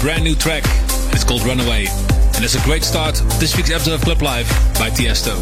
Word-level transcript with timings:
Brand 0.00 0.22
new 0.22 0.36
track. 0.36 0.62
It's 1.12 1.24
called 1.24 1.42
Runaway. 1.44 1.86
And 2.36 2.44
it's 2.44 2.54
a 2.54 2.62
great 2.62 2.84
start 2.84 3.20
of 3.20 3.40
this 3.40 3.56
week's 3.56 3.72
episode 3.72 3.94
of 3.94 4.00
Club 4.02 4.22
Life 4.22 4.48
by 4.78 4.90
Tiesto. 4.90 5.34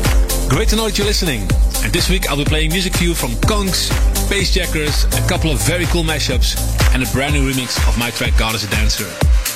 Great 0.49 0.69
to 0.69 0.77
know 0.77 0.87
that 0.87 0.97
you're 0.97 1.07
listening. 1.07 1.43
And 1.85 1.93
this 1.93 2.09
week 2.09 2.31
I'll 2.31 2.39
be 2.39 2.45
playing 2.47 2.71
music 2.71 2.97
for 2.97 3.05
you 3.05 3.13
from 3.13 3.33
Kongs, 3.45 3.91
Bassjackers, 4.31 5.05
a 5.13 5.29
couple 5.29 5.51
of 5.51 5.61
very 5.61 5.85
cool 5.87 6.05
mashups, 6.05 6.57
and 6.95 7.03
a 7.03 7.07
brand 7.13 7.35
new 7.35 7.53
remix 7.53 7.77
of 7.87 7.99
my 7.99 8.11
track 8.11 8.33
God 8.39 8.55
is 8.55 8.65
a 8.65 8.71
Dancer. 8.71 9.05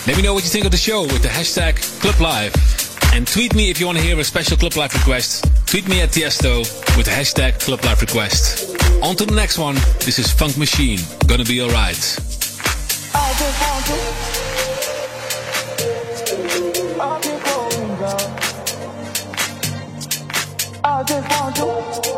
Let 0.07 0.19
me 0.19 0.23
know 0.23 0.35
what 0.35 0.45
you 0.45 0.51
think 0.51 0.67
of 0.67 0.71
the 0.71 0.77
show 0.77 1.03
with 1.03 1.23
the 1.23 1.29
hashtag 1.29 1.81
Club 2.03 2.21
Life. 2.21 3.15
And 3.15 3.27
tweet 3.27 3.55
me 3.55 3.71
if 3.71 3.81
you 3.81 3.87
want 3.87 3.97
to 3.97 4.05
hear 4.05 4.19
a 4.21 4.25
special 4.25 4.59
Club 4.59 4.77
Life 4.77 4.93
request. 4.93 5.47
Tweet 5.67 5.89
me 5.89 6.03
at 6.03 6.11
Tiesto 6.11 6.59
with 6.99 7.07
the 7.07 7.13
hashtag 7.13 7.59
Club 7.59 7.83
Life 7.87 8.03
request. 8.03 8.77
On 9.03 9.17
to 9.17 9.25
the 9.25 9.35
next 9.35 9.57
one. 9.57 9.77
This 10.05 10.19
is 10.19 10.31
Funk 10.31 10.59
Machine. 10.59 11.01
Gonna 11.27 11.45
be 11.45 11.63
alright. 11.63 12.19
I 21.53 22.10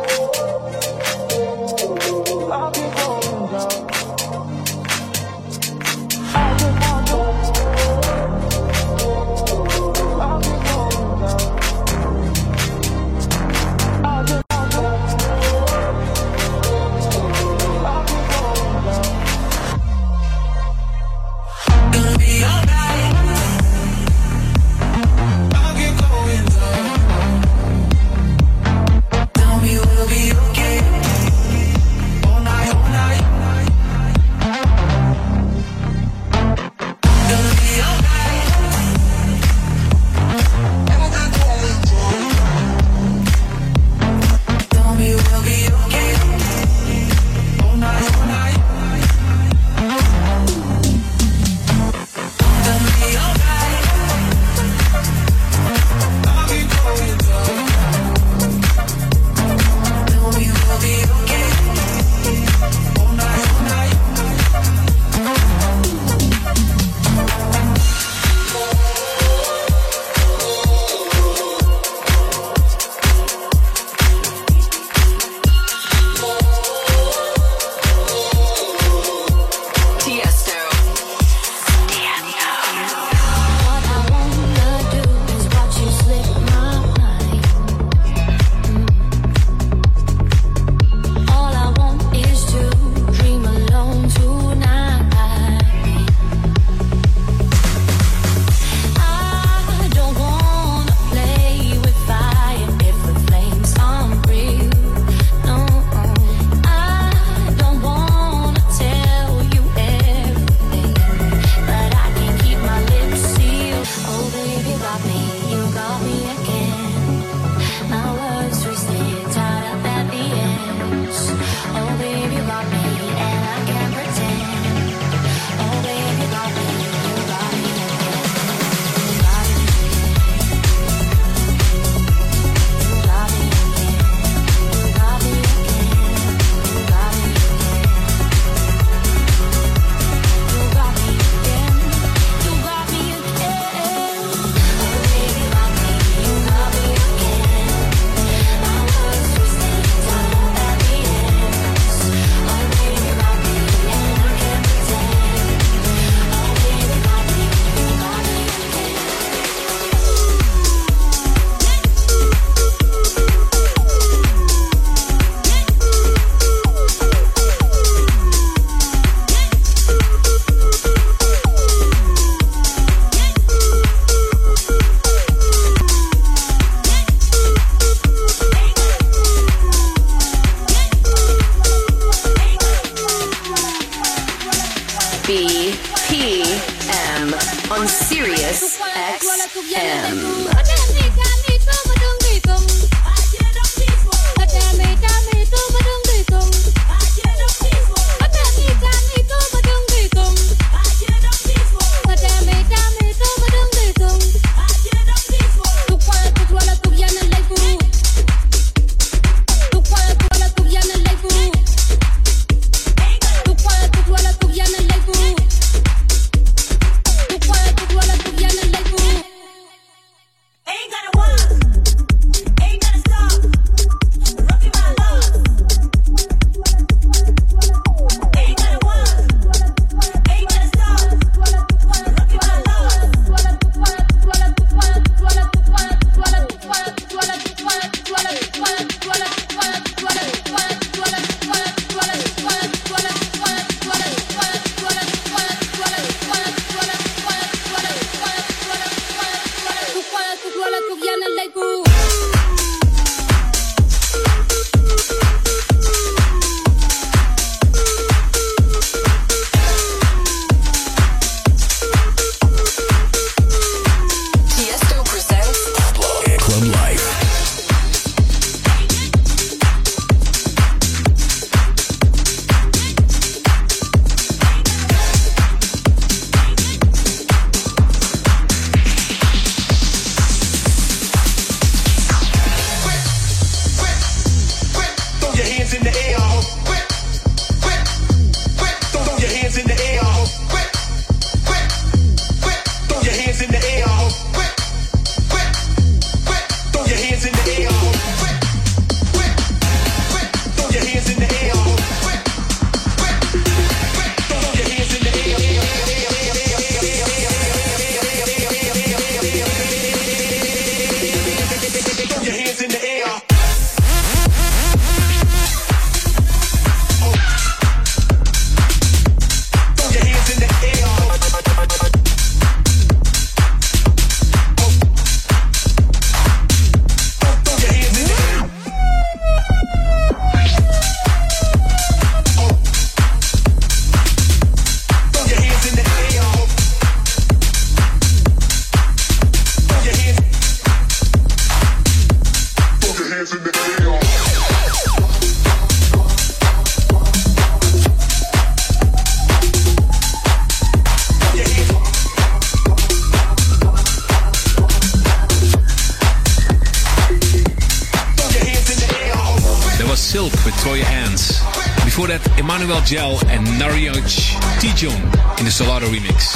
Manuel 362.72 362.86
Gel 362.86 363.28
and 363.28 363.46
Narioj 363.60 364.32
Tijon 364.58 364.96
in 365.38 365.44
the 365.44 365.50
Solado 365.50 365.84
remix. 365.92 366.34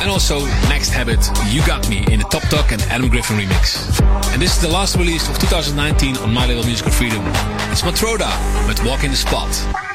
And 0.00 0.08
also 0.08 0.44
Next 0.68 0.90
Habit, 0.90 1.18
You 1.48 1.66
Got 1.66 1.88
Me 1.88 2.04
in 2.08 2.20
the 2.20 2.26
Top 2.26 2.42
Talk 2.42 2.70
and 2.70 2.80
Adam 2.82 3.08
Griffin 3.08 3.36
remix. 3.36 4.00
And 4.32 4.40
this 4.40 4.54
is 4.54 4.62
the 4.62 4.68
last 4.68 4.96
release 4.96 5.28
of 5.28 5.36
2019 5.40 6.18
on 6.18 6.32
My 6.32 6.46
Little 6.46 6.64
Musical 6.64 6.92
Freedom. 6.92 7.20
It's 7.72 7.82
Matroda 7.82 8.30
with 8.68 8.84
Walk 8.84 9.02
in 9.02 9.10
the 9.10 9.16
Spot. 9.16 9.91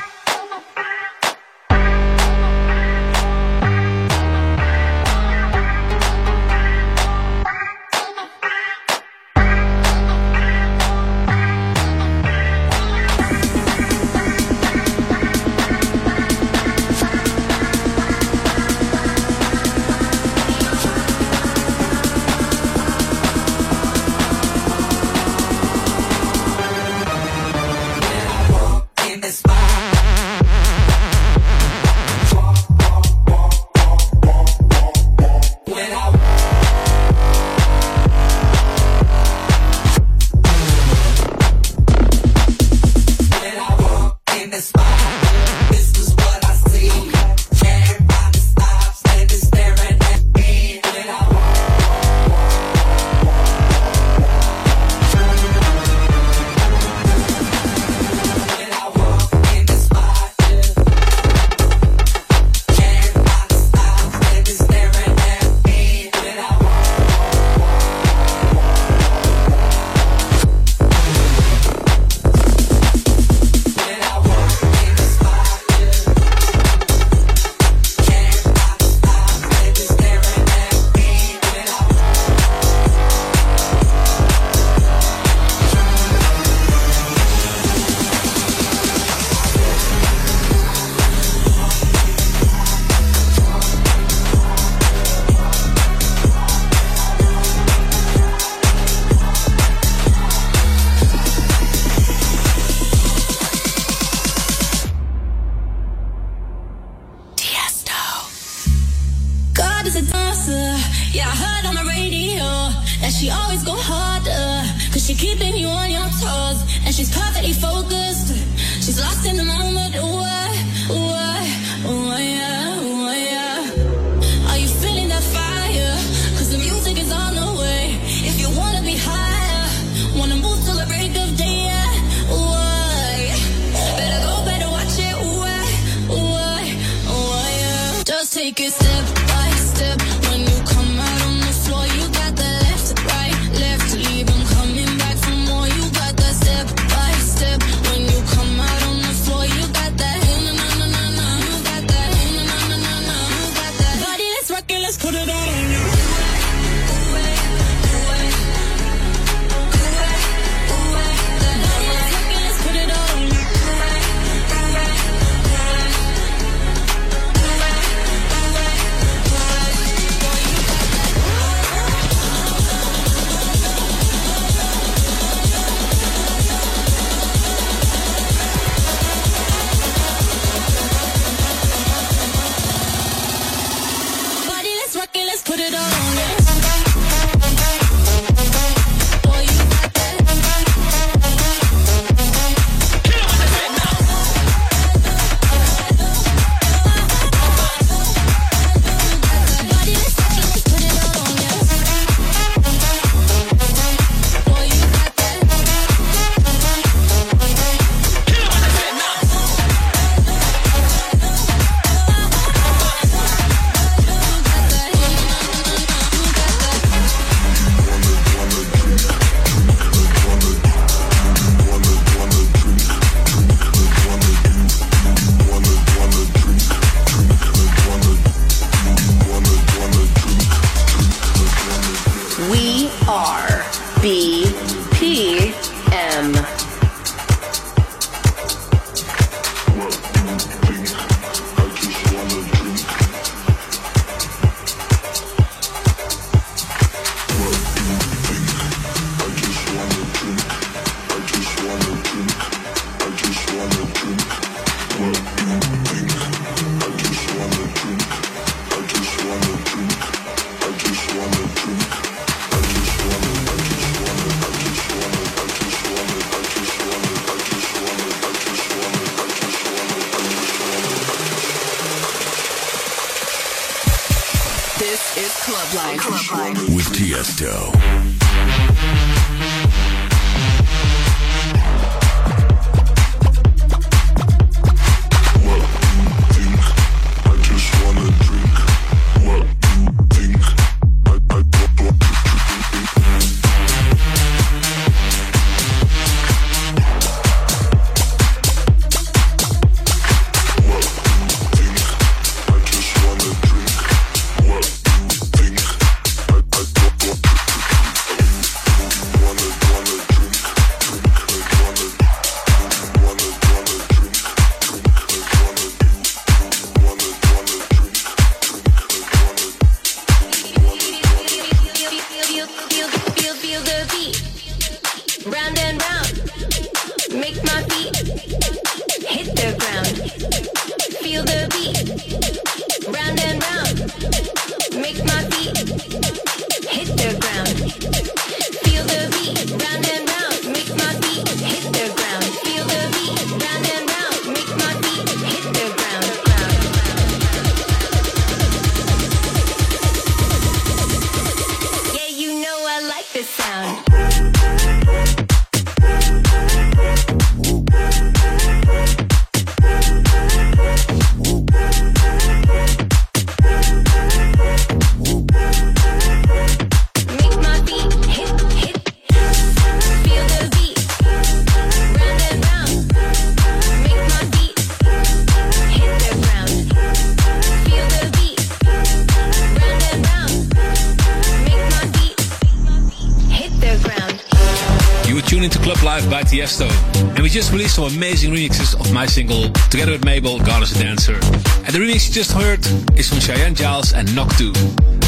some 387.78 387.96
amazing 387.96 388.34
remixes 388.34 388.74
of 388.74 388.92
my 388.92 389.06
single 389.06 389.52
together 389.70 389.92
with 389.92 390.04
Mabel, 390.04 390.40
God 390.40 390.64
is 390.64 390.76
a 390.76 390.84
Dancer. 390.84 391.14
And 391.14 391.70
the 391.70 391.78
remix 391.78 392.08
you 392.08 392.14
just 392.16 392.32
heard 392.32 392.66
is 392.98 393.08
from 393.08 393.20
Cheyenne 393.20 393.54
Giles 393.54 393.94
and 393.94 394.08
Noctu. 394.18 394.50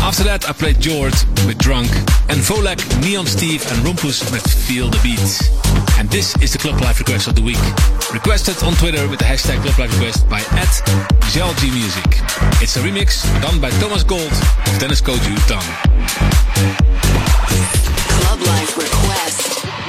After 0.02 0.24
that, 0.26 0.48
I 0.48 0.54
played 0.54 0.80
George 0.80 1.18
with 1.48 1.58
Drunk, 1.58 1.90
and 2.30 2.38
Volek, 2.46 2.78
Neon 3.02 3.26
Steve, 3.26 3.66
and 3.72 3.82
Rumpus 3.82 4.22
with 4.32 4.46
Feel 4.46 4.88
the 4.88 5.00
Beat. 5.02 5.18
And 5.98 6.08
this 6.12 6.38
is 6.44 6.54
the 6.54 6.60
Club 6.60 6.80
Life 6.82 7.00
Request 7.00 7.28
of 7.28 7.34
the 7.34 7.42
Week. 7.42 7.58
Requested 8.14 8.62
on 8.62 8.74
Twitter 8.74 9.08
with 9.10 9.18
the 9.18 9.26
hashtag 9.26 9.64
Club 9.64 9.80
Life 9.80 9.94
Request 9.98 10.30
by 10.30 10.42
at 10.54 10.70
GLG 11.34 11.74
Music. 11.74 12.22
It's 12.62 12.78
a 12.78 12.82
remix 12.82 13.26
done 13.42 13.60
by 13.60 13.72
Thomas 13.82 14.04
Gold 14.04 14.32
of 14.32 14.78
Dennis 14.78 15.02
Koju 15.02 15.34
Done. 15.50 15.66
Club 18.22 18.40
Life 18.46 18.78
Request. 18.78 19.89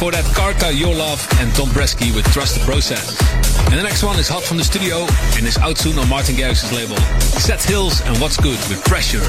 Before 0.00 0.12
that, 0.12 0.24
Karka, 0.32 0.72
Your 0.72 0.94
Love, 0.94 1.28
and 1.40 1.54
Tom 1.54 1.68
Bresky 1.68 2.10
with 2.16 2.24
Trust 2.32 2.58
the 2.58 2.64
Process. 2.64 3.20
And 3.68 3.78
the 3.78 3.82
next 3.82 4.02
one 4.02 4.18
is 4.18 4.28
hot 4.28 4.42
from 4.42 4.56
the 4.56 4.64
studio 4.64 5.06
and 5.36 5.46
is 5.46 5.58
out 5.58 5.76
soon 5.76 5.98
on 5.98 6.08
Martin 6.08 6.36
Garrix's 6.36 6.72
label. 6.72 6.96
Seth 7.20 7.68
Hills 7.68 8.00
and 8.06 8.16
What's 8.16 8.38
Good 8.38 8.58
with 8.70 8.82
Pressure. 8.86 9.20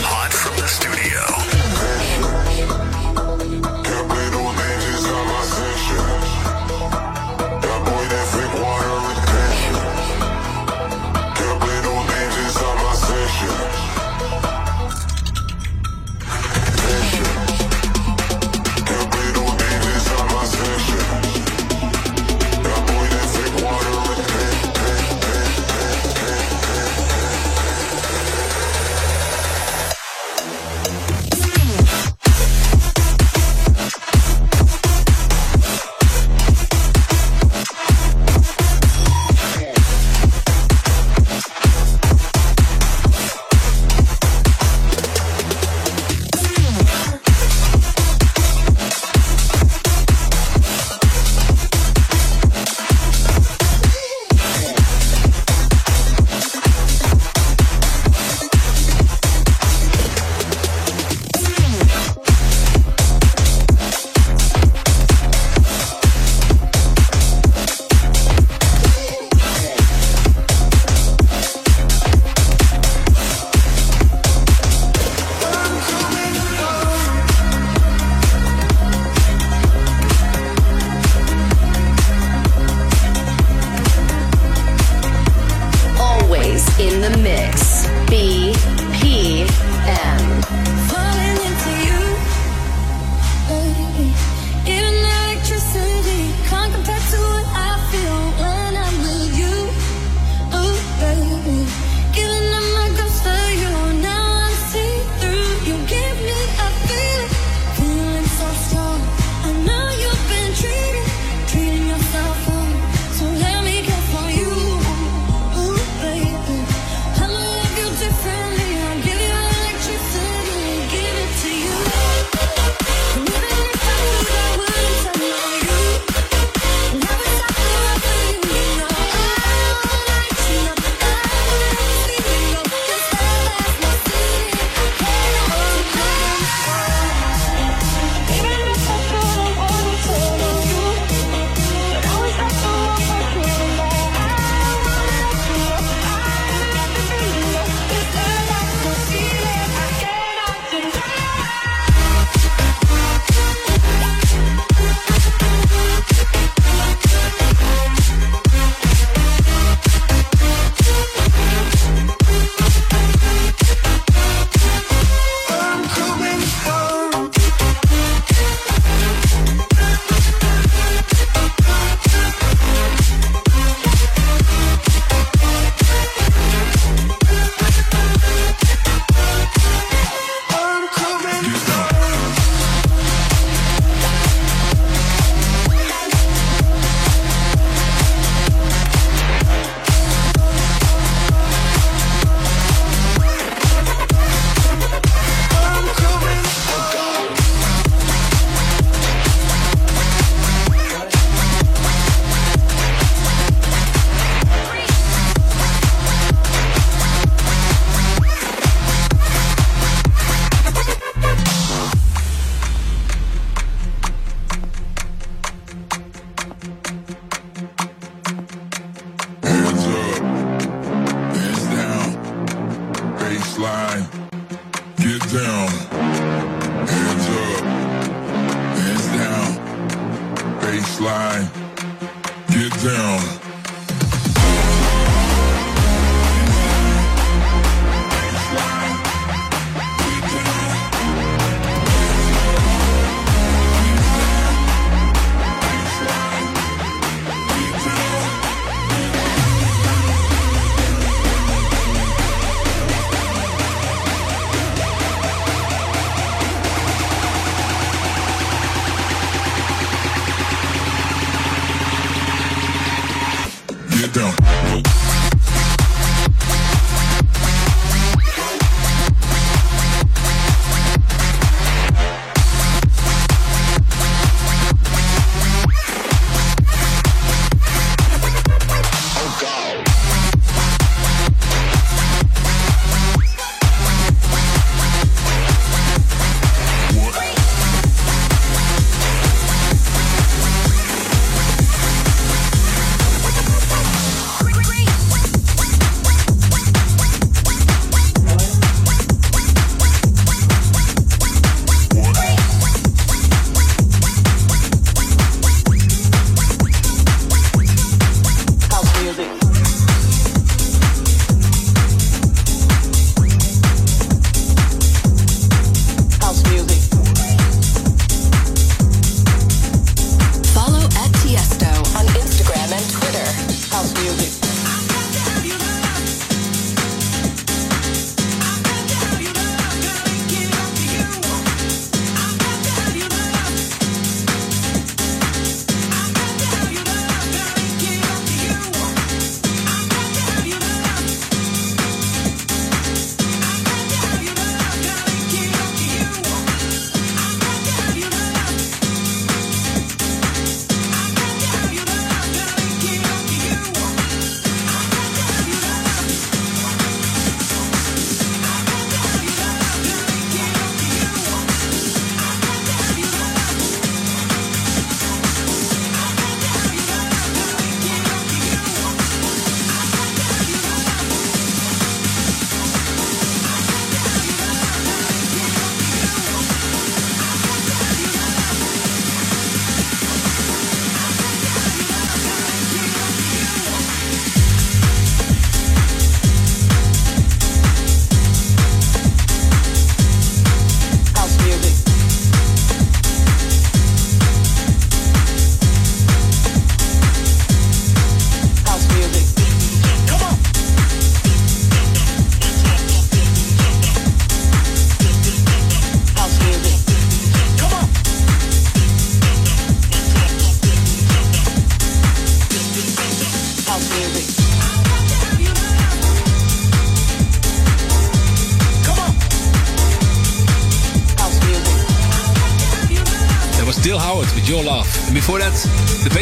Hot 0.00 0.32
from 0.32 0.56
the 0.56 0.66
studio. 0.66 1.39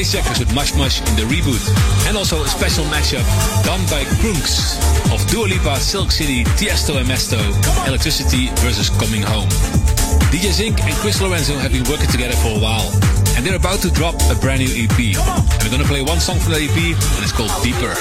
Jackers 0.05 0.39
with 0.39 0.55
Mush 0.55 0.75
Mush 0.75 1.01
in 1.01 1.17
the 1.17 1.23
reboot. 1.23 1.59
And 2.07 2.17
also 2.17 2.43
a 2.43 2.49
special 2.49 2.85
mashup 2.85 3.27
done 3.65 3.83
by 3.91 4.05
Krunks 4.23 4.79
of 5.13 5.27
Dua 5.29 5.47
Lipa, 5.47 5.77
Silk 5.81 6.13
City, 6.13 6.45
Tiesto 6.55 6.99
and 6.99 7.09
Mesto, 7.09 7.39
Electricity 7.89 8.47
versus 8.63 8.91
Coming 8.91 9.23
Home. 9.23 9.49
DJ 10.31 10.53
Zinc 10.53 10.81
and 10.85 10.95
Chris 10.95 11.21
Lorenzo 11.21 11.57
have 11.59 11.73
been 11.73 11.85
working 11.91 12.07
together 12.07 12.37
for 12.37 12.57
a 12.57 12.61
while. 12.61 12.89
And 13.37 13.45
they're 13.45 13.57
about 13.57 13.81
to 13.81 13.91
drop 13.91 14.15
a 14.31 14.37
brand 14.37 14.61
new 14.61 14.71
EP. 14.71 15.17
And 15.19 15.63
we're 15.65 15.71
gonna 15.71 15.85
play 15.85 16.03
one 16.03 16.21
song 16.21 16.39
from 16.39 16.53
that 16.53 16.63
EP, 16.63 16.95
and 16.95 17.23
it's 17.25 17.33
called. 17.33 17.51
Deeper, 17.63 17.95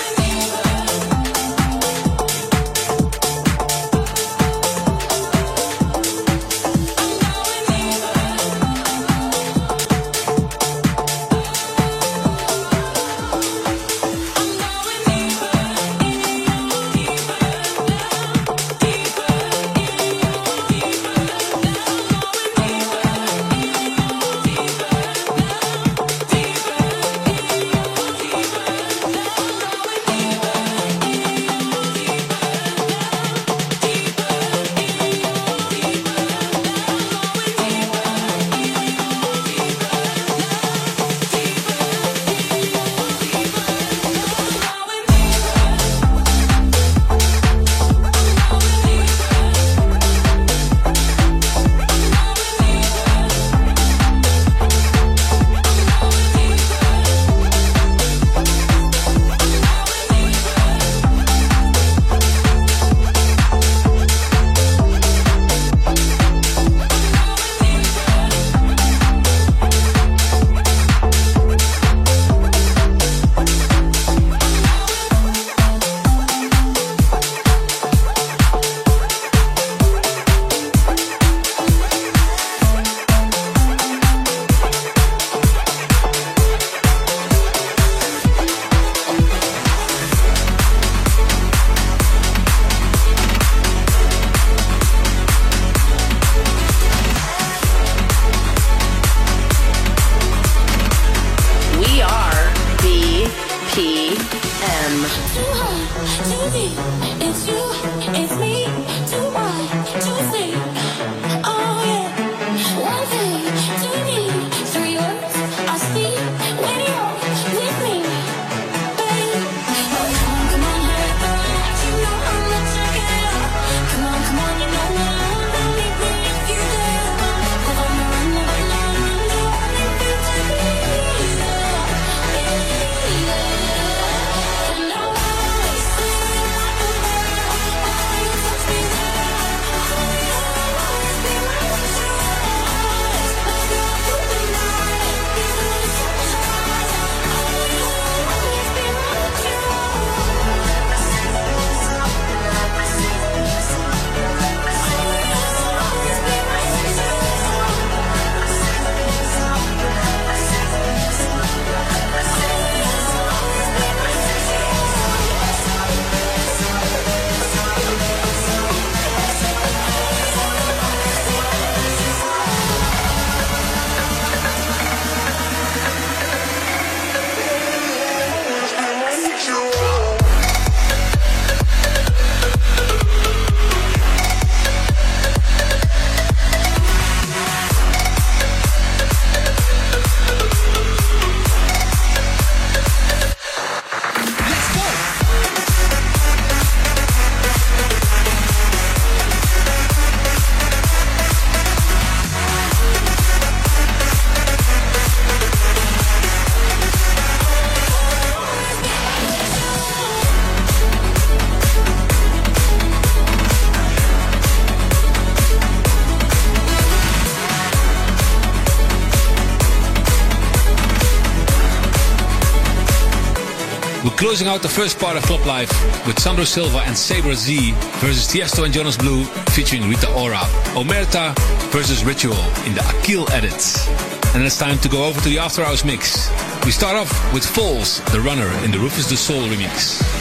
closing 224.38 224.54
out 224.54 224.62
the 224.62 224.69
first 224.69 225.00
part 225.00 225.17
of 225.17 225.23
Club 225.23 225.44
Life 225.48 225.71
with 226.06 226.19
Sandro 226.19 226.44
Silva 226.44 226.83
and 226.85 226.96
Sabre 226.96 227.33
Z 227.33 227.71
versus 227.98 228.27
Tiesto 228.27 228.65
and 228.65 228.71
Jonas 228.71 228.96
Blue 228.96 229.23
featuring 229.56 229.90
Rita 229.90 230.13
Ora. 230.13 230.38
Omerta 230.77 231.33
versus 231.71 232.06
Ritual 232.06 232.38
in 232.67 232.75
the 232.75 232.85
Akil 233.00 233.27
edits. 233.31 233.88
And 234.35 234.46
it's 234.46 234.60
time 234.60 234.77
to 234.79 234.90
go 234.90 235.06
over 235.08 235.19
to 235.21 235.29
the 235.29 235.40
After 235.40 235.63
Hours 235.63 235.83
mix. 235.83 236.29
We 236.65 236.71
start 236.71 236.96
off 236.96 237.33
with 237.33 237.44
Falls, 237.44 238.00
the 238.12 238.21
runner 238.21 238.48
in 238.63 238.69
the 238.69 238.77
RÜFÜS 238.77 239.10
DU 239.10 239.15
SOL 239.15 239.48
remix. 239.48 240.16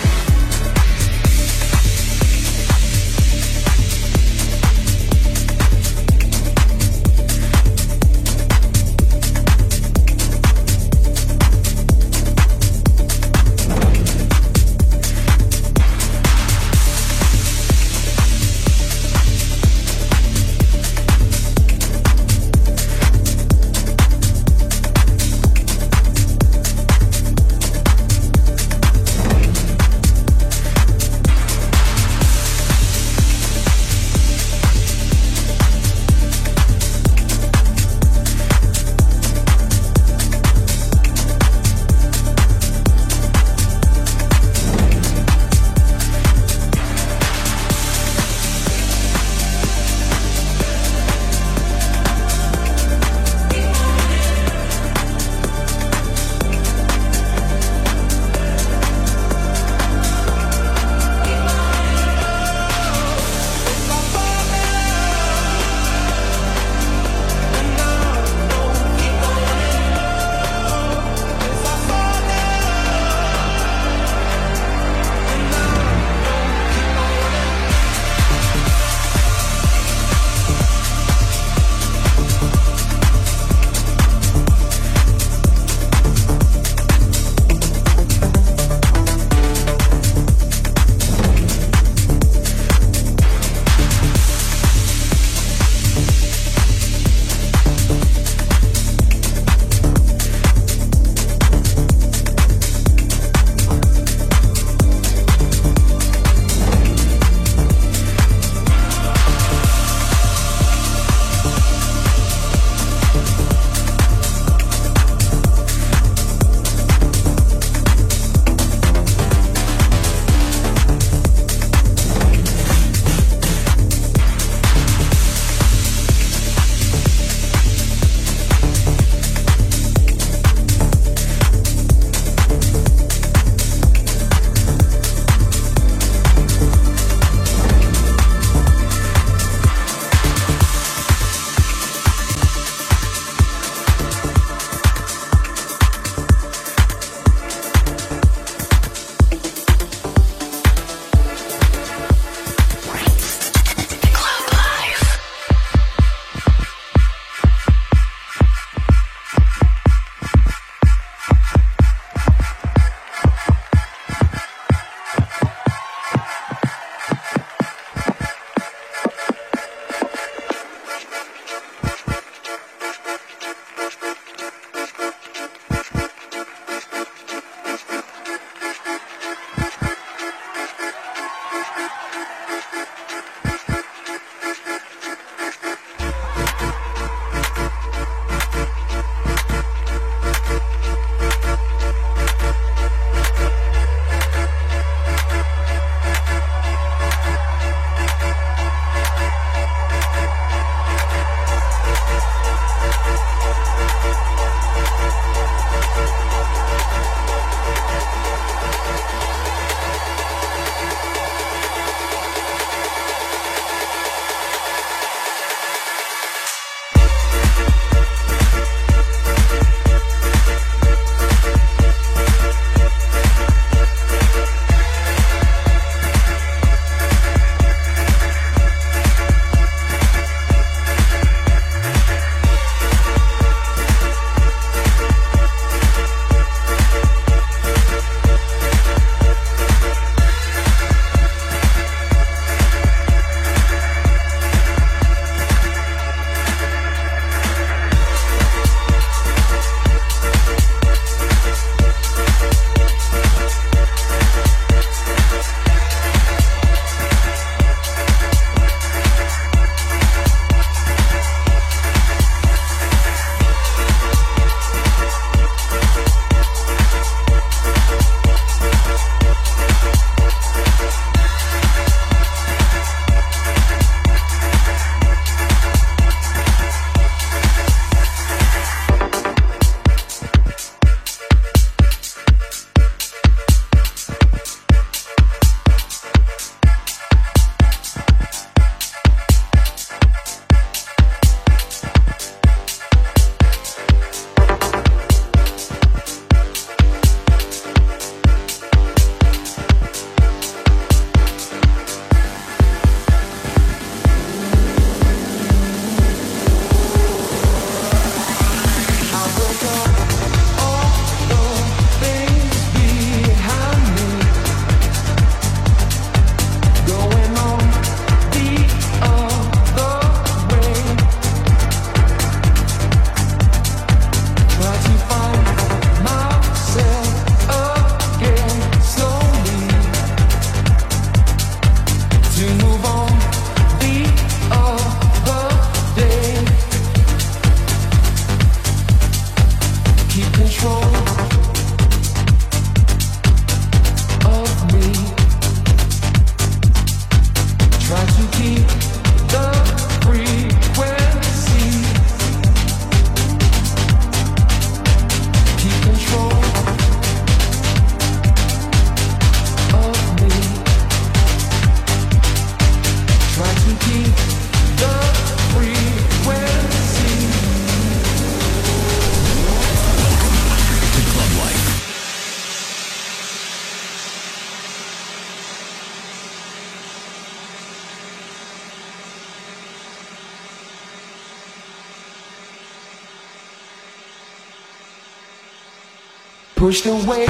Pushed 386.67 386.87
away 386.87 387.27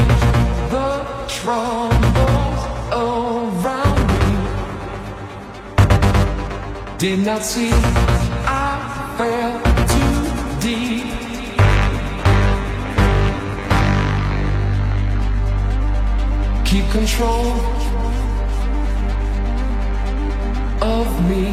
the 0.72 0.91
troubles 1.28 2.61
around 2.91 4.07
me. 4.20 4.34
Did 6.97 7.18
not 7.18 7.43
see 7.43 7.70
I 8.47 8.70
fell 9.18 9.61
too 9.93 10.20
deep. 10.66 11.07
Keep 16.64 16.87
control 16.99 17.47
of 20.80 21.09
me. 21.28 21.47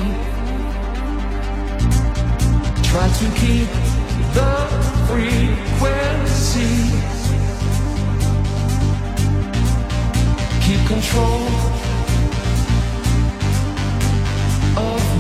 Try 2.90 3.08
to 3.20 3.26
keep 3.42 3.70
the 4.38 4.54
frequency. 5.10 7.03
Control 11.04 11.48
of 14.78 15.13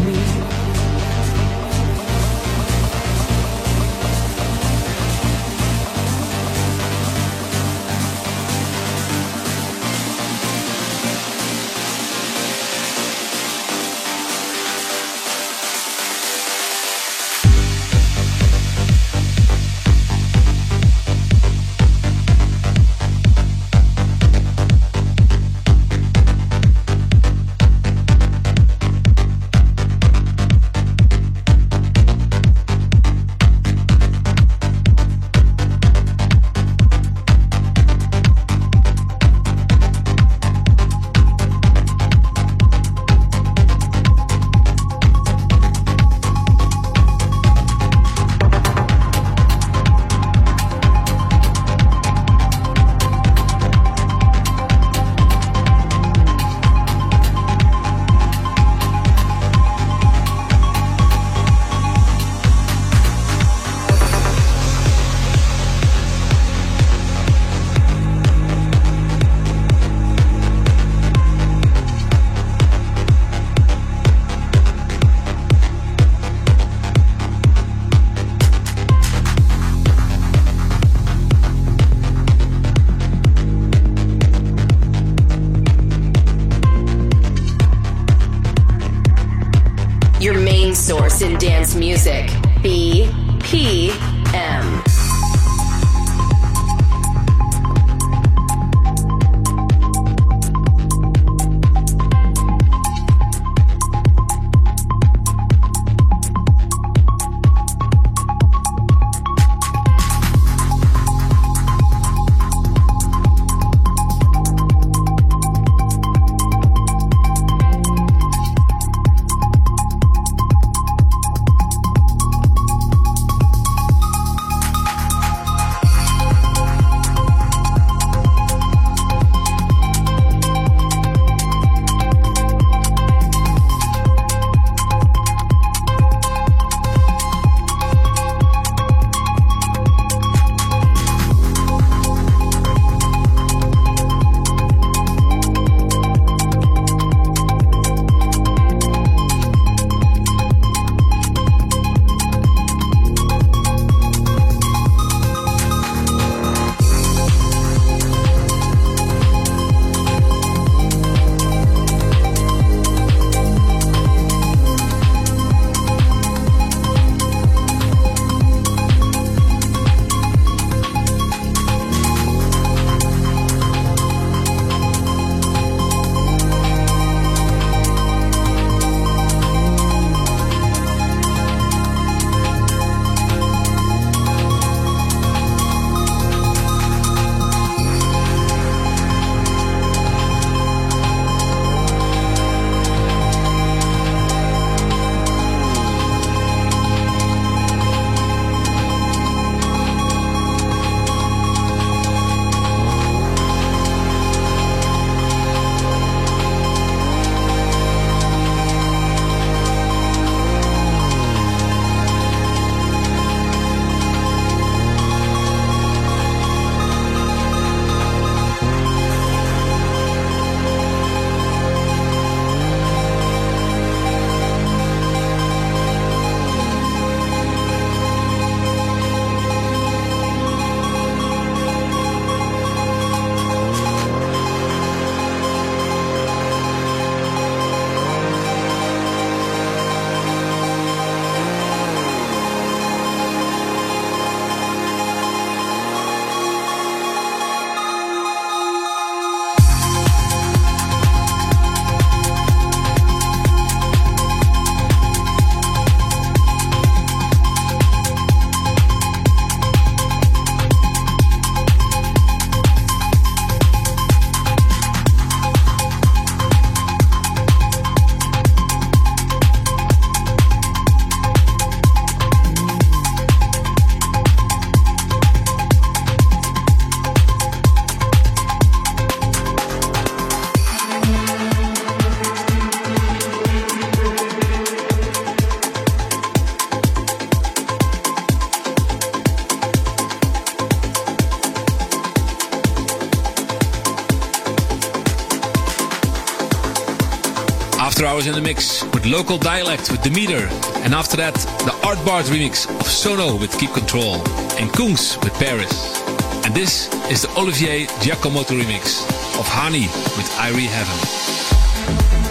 hours 298.13 298.27
in 298.27 298.33
the 298.35 298.41
mix 298.41 298.83
with 298.93 299.07
local 299.07 299.39
dialect 299.39 299.89
with 299.89 299.99
Demeter. 300.03 300.47
And 300.83 300.93
after 300.93 301.17
that, 301.17 301.33
the 301.33 301.73
ARTBAT 301.81 302.25
remix 302.25 302.69
of 302.79 302.85
Sono 302.85 303.35
with 303.35 303.57
Keep 303.57 303.71
Control. 303.71 304.17
And 304.59 304.69
Kungs 304.69 305.17
with 305.23 305.33
Paris. 305.33 305.99
And 306.45 306.53
this 306.53 306.93
is 307.09 307.23
the 307.23 307.29
Olivier 307.39 307.87
Giacomotto 308.03 308.53
remix 308.61 309.01
of 309.39 309.47
Hani 309.47 309.87
with 310.15 310.29
Irie 310.37 310.67
Heaven. 310.67 312.22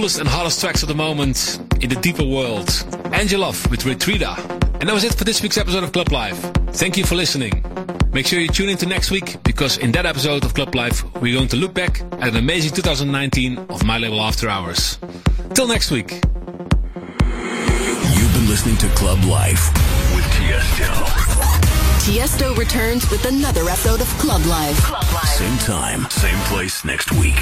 Coolest 0.00 0.18
and 0.18 0.28
hottest 0.30 0.62
tracks 0.62 0.82
of 0.82 0.88
the 0.88 0.94
moment 0.94 1.58
in 1.82 1.90
the 1.90 1.96
deeper 1.96 2.24
world. 2.24 2.68
Angelov 3.12 3.70
with 3.70 3.80
Retreata. 3.80 4.34
And 4.80 4.88
that 4.88 4.94
was 4.94 5.04
it 5.04 5.14
for 5.14 5.24
this 5.24 5.42
week's 5.42 5.58
episode 5.58 5.84
of 5.84 5.92
Club 5.92 6.10
Life. 6.10 6.38
Thank 6.72 6.96
you 6.96 7.04
for 7.04 7.16
listening. 7.16 7.62
Make 8.10 8.26
sure 8.26 8.40
you 8.40 8.48
tune 8.48 8.70
in 8.70 8.78
to 8.78 8.86
next 8.86 9.10
week 9.10 9.36
because 9.42 9.76
in 9.76 9.92
that 9.92 10.06
episode 10.06 10.42
of 10.46 10.54
Club 10.54 10.74
Life, 10.74 11.04
we're 11.16 11.36
going 11.36 11.48
to 11.48 11.58
look 11.58 11.74
back 11.74 12.00
at 12.00 12.28
an 12.28 12.36
amazing 12.36 12.72
2019 12.72 13.58
of 13.68 13.84
my 13.84 13.98
label 13.98 14.22
After 14.22 14.48
Hours. 14.48 14.96
Till 15.52 15.68
next 15.68 15.90
week. 15.90 16.12
You've 16.12 16.22
been 18.32 18.48
listening 18.48 18.78
to 18.78 18.88
Club 18.96 19.22
Life 19.24 19.68
with 20.14 20.24
Tiesto. 20.32 20.88
Tiesto 22.00 22.56
returns 22.56 23.10
with 23.10 23.26
another 23.26 23.68
episode 23.68 24.00
of 24.00 24.08
Club 24.16 24.46
Life. 24.46 24.80
Same 25.26 25.58
time, 25.58 26.08
same 26.08 26.38
place 26.46 26.86
next 26.86 27.12
week. 27.12 27.36